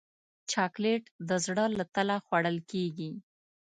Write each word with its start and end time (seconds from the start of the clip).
چاکلېټ 0.51 1.03
د 1.29 1.29
زړه 1.45 1.65
له 1.77 1.85
تله 1.95 2.15
خوړل 2.25 2.57
کېږي. 2.71 3.11